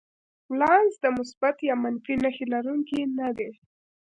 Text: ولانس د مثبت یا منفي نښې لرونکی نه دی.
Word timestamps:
ولانس 0.51 0.93
د 1.03 1.05
مثبت 1.17 1.55
یا 1.69 1.75
منفي 1.83 2.15
نښې 2.23 2.45
لرونکی 2.53 3.01
نه 3.17 3.29
دی. 3.37 3.51